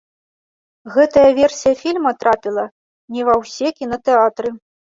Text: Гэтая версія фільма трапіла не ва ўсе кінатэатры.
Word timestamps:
Гэтая 0.95 1.25
версія 1.41 1.75
фільма 1.83 2.15
трапіла 2.21 2.65
не 3.17 3.21
ва 3.31 3.39
ўсе 3.43 3.67
кінатэатры. 3.79 4.57